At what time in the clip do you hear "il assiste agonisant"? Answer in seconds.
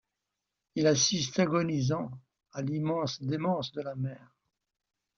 0.73-2.09